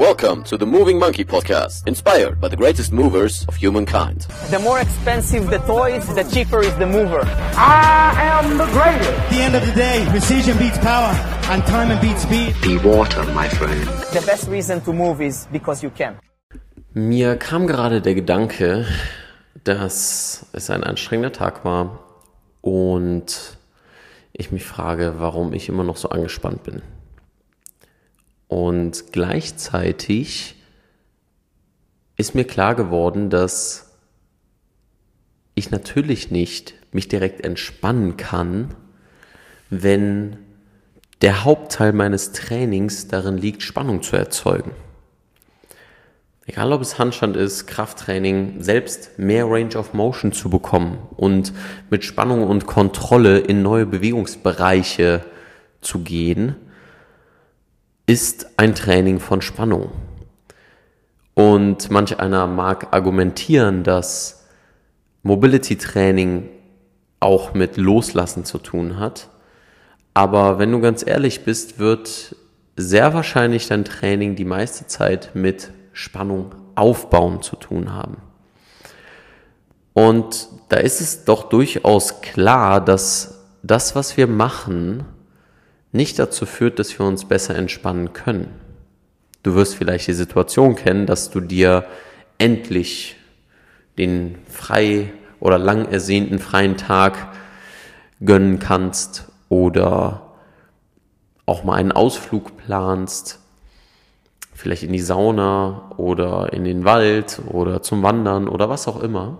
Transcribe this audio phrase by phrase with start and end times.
[0.00, 4.22] Welcome to the Moving Monkey Podcast, inspired by the greatest movers of humankind.
[4.48, 7.20] The more expensive the toys, the cheaper is the mover.
[7.54, 9.10] I am the greatest.
[9.10, 11.12] At the end of the day, precision beats power,
[11.52, 12.54] and time beats speed.
[12.62, 13.84] Be water, my friend.
[14.14, 16.16] The best reason to move is because you can.
[16.94, 18.86] Mir kam gerade der Gedanke,
[19.64, 22.00] dass es ein anstrengender Tag war
[22.62, 23.58] und
[24.32, 26.80] ich mich frage, warum ich immer noch so angespannt bin.
[28.50, 30.56] Und gleichzeitig
[32.16, 33.94] ist mir klar geworden, dass
[35.54, 38.74] ich natürlich nicht mich direkt entspannen kann,
[39.70, 40.36] wenn
[41.22, 44.72] der Hauptteil meines Trainings darin liegt, Spannung zu erzeugen.
[46.44, 51.52] Egal ob es Handstand ist, Krafttraining, selbst mehr Range of Motion zu bekommen und
[51.88, 55.24] mit Spannung und Kontrolle in neue Bewegungsbereiche
[55.82, 56.56] zu gehen,
[58.10, 59.92] ist ein Training von Spannung.
[61.34, 64.46] Und manch einer mag argumentieren, dass
[65.22, 66.48] Mobility Training
[67.20, 69.28] auch mit Loslassen zu tun hat.
[70.12, 72.34] Aber wenn du ganz ehrlich bist, wird
[72.74, 78.16] sehr wahrscheinlich dein Training die meiste Zeit mit Spannung aufbauen zu tun haben.
[79.92, 85.04] Und da ist es doch durchaus klar, dass das, was wir machen,
[85.92, 88.48] nicht dazu führt, dass wir uns besser entspannen können.
[89.42, 91.86] Du wirst vielleicht die Situation kennen, dass du dir
[92.38, 93.16] endlich
[93.98, 97.28] den frei oder lang ersehnten freien Tag
[98.20, 100.30] gönnen kannst oder
[101.46, 103.40] auch mal einen Ausflug planst,
[104.54, 109.38] vielleicht in die Sauna oder in den Wald oder zum Wandern oder was auch immer.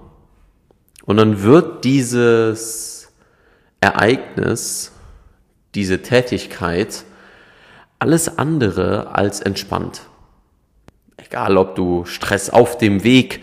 [1.04, 3.12] Und dann wird dieses
[3.80, 4.92] Ereignis
[5.74, 7.04] diese Tätigkeit
[7.98, 10.02] alles andere als entspannt.
[11.16, 13.42] Egal, ob du Stress auf dem Weg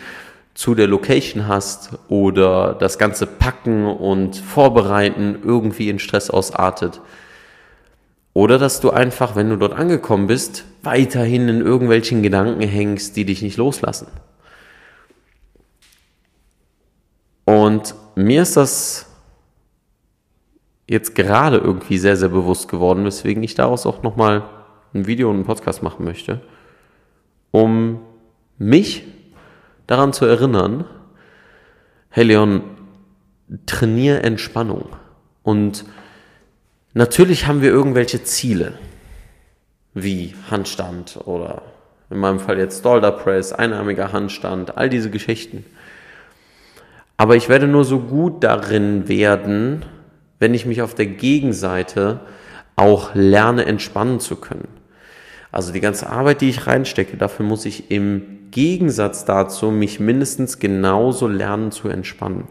[0.54, 7.00] zu der Location hast oder das ganze Packen und Vorbereiten irgendwie in Stress ausartet.
[8.34, 13.26] Oder dass du einfach, wenn du dort angekommen bist, weiterhin in irgendwelchen Gedanken hängst, die
[13.26, 14.08] dich nicht loslassen.
[17.46, 19.07] Und mir ist das
[20.88, 24.44] jetzt gerade irgendwie sehr, sehr bewusst geworden, weswegen ich daraus auch nochmal
[24.94, 26.42] ein Video und einen Podcast machen möchte,
[27.52, 28.00] um
[28.58, 29.04] mich
[29.86, 30.86] daran zu erinnern,
[32.10, 32.64] hey Leon,
[33.66, 34.86] trainier Entspannung.
[35.44, 35.86] Und
[36.94, 38.74] natürlich haben wir irgendwelche Ziele,
[39.94, 41.62] wie Handstand oder
[42.10, 45.66] in meinem Fall jetzt Dolder Press, einarmiger Handstand, all diese Geschichten.
[47.18, 49.84] Aber ich werde nur so gut darin werden,
[50.40, 52.20] wenn ich mich auf der Gegenseite
[52.76, 54.68] auch lerne, entspannen zu können.
[55.52, 60.60] Also die ganze Arbeit, die ich reinstecke, dafür muss ich im Gegensatz dazu mich mindestens
[60.60, 62.48] genauso lernen zu entspannen.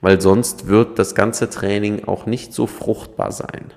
[0.00, 3.72] Weil sonst wird das ganze Training auch nicht so fruchtbar sein.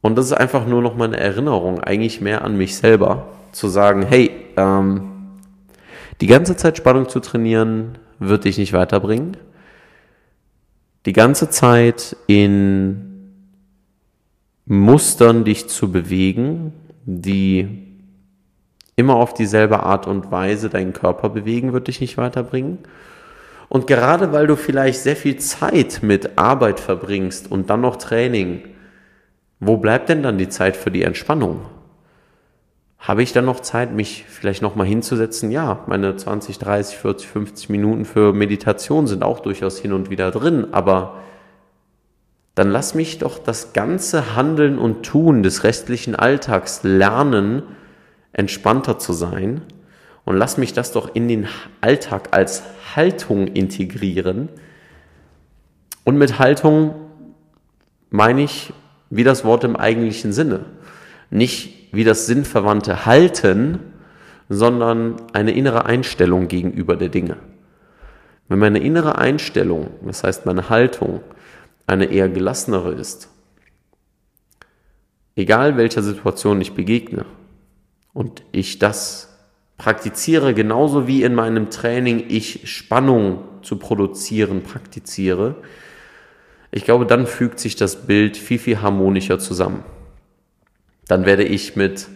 [0.00, 4.02] Und das ist einfach nur noch meine Erinnerung, eigentlich mehr an mich selber, zu sagen,
[4.02, 5.10] hey, ähm,
[6.20, 9.38] die ganze Zeit Spannung zu trainieren, wird dich nicht weiterbringen
[11.06, 13.30] die ganze Zeit in
[14.66, 16.72] Mustern dich zu bewegen,
[17.04, 17.84] die
[18.96, 22.78] immer auf dieselbe Art und Weise deinen Körper bewegen, wird dich nicht weiterbringen.
[23.68, 28.62] Und gerade weil du vielleicht sehr viel Zeit mit Arbeit verbringst und dann noch Training,
[29.60, 31.60] wo bleibt denn dann die Zeit für die Entspannung?
[33.06, 35.50] Habe ich dann noch Zeit, mich vielleicht nochmal hinzusetzen?
[35.50, 40.30] Ja, meine 20, 30, 40, 50 Minuten für Meditation sind auch durchaus hin und wieder
[40.30, 41.20] drin, aber
[42.54, 47.64] dann lass mich doch das ganze Handeln und Tun des restlichen Alltags lernen,
[48.32, 49.60] entspannter zu sein
[50.24, 51.46] und lass mich das doch in den
[51.82, 52.62] Alltag als
[52.96, 54.48] Haltung integrieren.
[56.04, 56.94] Und mit Haltung
[58.08, 58.72] meine ich
[59.10, 60.64] wie das Wort im eigentlichen Sinne.
[61.28, 63.78] Nicht wie das sinnverwandte Halten,
[64.48, 67.36] sondern eine innere Einstellung gegenüber der Dinge.
[68.48, 71.20] Wenn meine innere Einstellung, das heißt meine Haltung,
[71.86, 73.28] eine eher gelassenere ist,
[75.36, 77.24] egal welcher Situation ich begegne,
[78.12, 79.36] und ich das
[79.76, 85.56] praktiziere, genauso wie in meinem Training ich Spannung zu produzieren praktiziere,
[86.70, 89.84] ich glaube, dann fügt sich das Bild viel, viel harmonischer zusammen
[91.08, 92.08] dann werde ich mit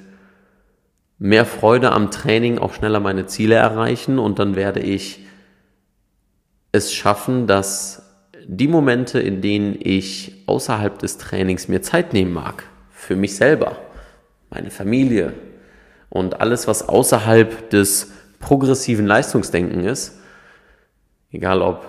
[1.18, 5.20] mehr Freude am Training auch schneller meine Ziele erreichen und dann werde ich
[6.72, 8.02] es schaffen, dass
[8.46, 13.76] die Momente, in denen ich außerhalb des Trainings mir Zeit nehmen mag, für mich selber,
[14.50, 15.34] meine Familie
[16.08, 20.18] und alles, was außerhalb des progressiven Leistungsdenken ist,
[21.32, 21.84] egal ob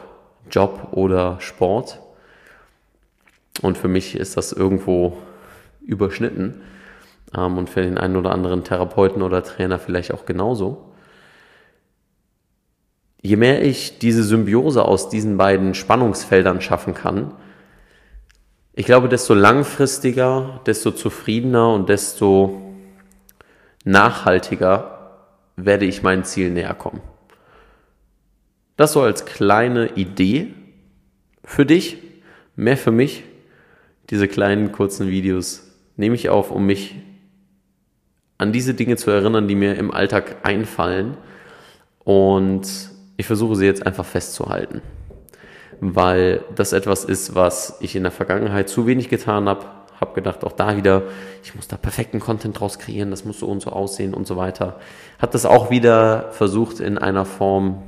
[0.51, 1.99] Job oder Sport.
[3.61, 5.17] Und für mich ist das irgendwo
[5.81, 6.61] überschnitten
[7.35, 10.93] ähm, und für den einen oder anderen Therapeuten oder Trainer vielleicht auch genauso.
[13.21, 17.33] Je mehr ich diese Symbiose aus diesen beiden Spannungsfeldern schaffen kann,
[18.73, 22.61] ich glaube, desto langfristiger, desto zufriedener und desto
[23.83, 25.25] nachhaltiger
[25.57, 27.01] werde ich meinem Ziel näher kommen.
[28.77, 30.53] Das so als kleine Idee
[31.43, 31.97] für dich,
[32.55, 33.23] mehr für mich.
[34.09, 36.95] Diese kleinen kurzen Videos nehme ich auf, um mich
[38.39, 41.15] an diese Dinge zu erinnern, die mir im Alltag einfallen.
[42.03, 42.67] Und
[43.17, 44.81] ich versuche sie jetzt einfach festzuhalten
[45.81, 49.65] weil das etwas ist, was ich in der Vergangenheit zu wenig getan habe.
[49.99, 51.03] Habe gedacht, auch da wieder,
[51.43, 54.37] ich muss da perfekten Content draus kreieren, das muss so und so aussehen und so
[54.37, 54.79] weiter.
[55.17, 57.83] Hat das auch wieder versucht in einer Form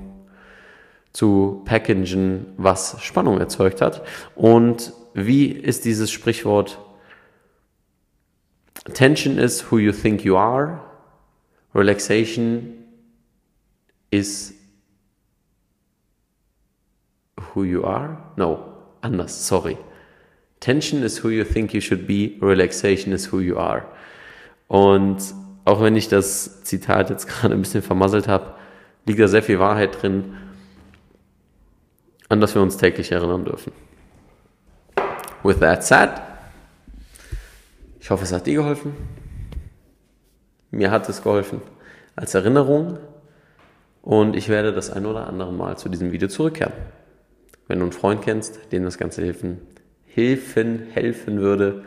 [1.13, 4.01] zu packagen, was Spannung erzeugt hat.
[4.35, 6.79] Und wie ist dieses Sprichwort?
[8.85, 10.81] Tension is who you think you are.
[11.73, 12.83] Relaxation
[14.11, 14.53] is
[17.39, 18.17] who you are?
[18.37, 18.73] No,
[19.03, 19.77] anders, sorry.
[20.59, 23.85] Tension is who you think you should be, relaxation is who you are.
[24.67, 25.33] Und
[25.65, 28.55] auch wenn ich das Zitat jetzt gerade ein bisschen vermasselt habe,
[29.05, 30.37] liegt da sehr viel Wahrheit drin,
[32.29, 33.73] an das wir uns täglich erinnern dürfen.
[35.43, 36.09] With that said,
[38.01, 38.93] ich hoffe, es hat dir geholfen.
[40.71, 41.61] Mir hat es geholfen
[42.15, 42.97] als Erinnerung
[44.01, 46.73] und ich werde das ein oder andere Mal zu diesem Video zurückkehren.
[47.67, 49.61] Wenn du einen Freund kennst, dem das Ganze helfen,
[50.07, 51.83] helfen, helfen würde,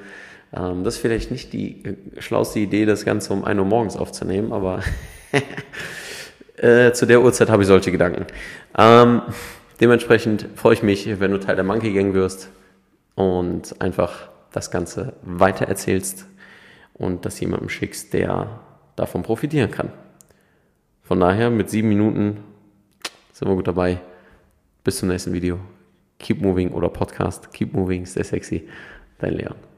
[0.54, 3.96] ähm, das ist vielleicht nicht die äh, schlauste Idee, das Ganze um 1 Uhr morgens
[3.96, 4.82] aufzunehmen, aber
[6.56, 8.26] äh, zu der Uhrzeit habe ich solche Gedanken.
[8.78, 9.22] Ähm,
[9.80, 12.50] dementsprechend freue ich mich, wenn du Teil der Monkey Gang wirst
[13.16, 16.26] und einfach das Ganze weiter erzählst
[16.94, 18.60] und das jemandem schickst, der
[18.94, 19.90] davon profitieren kann.
[21.02, 22.38] Von daher mit sieben Minuten
[23.32, 24.00] sind wir gut dabei.
[24.84, 25.58] Bis zum nächsten Video.
[26.18, 27.52] Keep Moving oder Podcast.
[27.52, 28.68] Keep Moving, stay sexy.
[29.18, 29.73] Dein Leon.